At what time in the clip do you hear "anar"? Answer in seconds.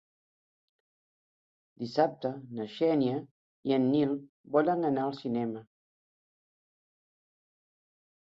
4.91-5.05